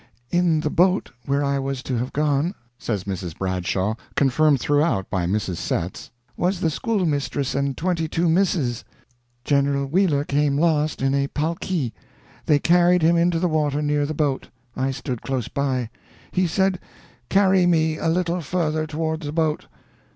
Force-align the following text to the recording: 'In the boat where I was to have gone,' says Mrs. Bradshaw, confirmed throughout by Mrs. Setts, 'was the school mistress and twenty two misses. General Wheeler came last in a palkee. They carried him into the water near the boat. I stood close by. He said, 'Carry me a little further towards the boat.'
'In 0.31 0.61
the 0.61 0.71
boat 0.71 1.11
where 1.27 1.43
I 1.43 1.59
was 1.59 1.83
to 1.83 1.95
have 1.99 2.11
gone,' 2.11 2.55
says 2.79 3.03
Mrs. 3.03 3.37
Bradshaw, 3.37 3.93
confirmed 4.15 4.59
throughout 4.59 5.07
by 5.11 5.27
Mrs. 5.27 5.57
Setts, 5.57 6.09
'was 6.35 6.59
the 6.59 6.71
school 6.71 7.05
mistress 7.05 7.53
and 7.53 7.77
twenty 7.77 8.07
two 8.07 8.27
misses. 8.27 8.83
General 9.45 9.85
Wheeler 9.85 10.23
came 10.23 10.57
last 10.57 11.03
in 11.03 11.13
a 11.13 11.27
palkee. 11.27 11.93
They 12.47 12.57
carried 12.57 13.03
him 13.03 13.15
into 13.15 13.37
the 13.39 13.47
water 13.47 13.83
near 13.83 14.07
the 14.07 14.15
boat. 14.15 14.49
I 14.75 14.89
stood 14.89 15.21
close 15.21 15.47
by. 15.49 15.91
He 16.31 16.47
said, 16.47 16.79
'Carry 17.29 17.67
me 17.67 17.97
a 17.99 18.07
little 18.07 18.41
further 18.41 18.87
towards 18.87 19.27
the 19.27 19.31
boat.' 19.31 19.67